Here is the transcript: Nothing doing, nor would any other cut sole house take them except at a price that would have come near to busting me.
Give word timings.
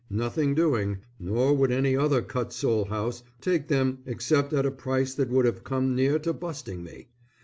Nothing 0.09 0.55
doing, 0.55 1.01
nor 1.19 1.53
would 1.55 1.69
any 1.69 1.95
other 1.95 2.23
cut 2.23 2.51
sole 2.51 2.85
house 2.85 3.21
take 3.39 3.67
them 3.67 3.99
except 4.07 4.51
at 4.51 4.65
a 4.65 4.71
price 4.71 5.13
that 5.13 5.29
would 5.29 5.45
have 5.45 5.63
come 5.63 5.93
near 5.93 6.17
to 6.17 6.33
busting 6.33 6.81
me. 6.83 7.09